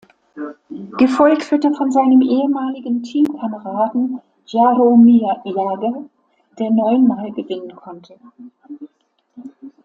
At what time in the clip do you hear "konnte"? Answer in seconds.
7.75-8.15